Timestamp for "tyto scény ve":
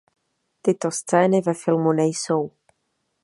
0.61-1.53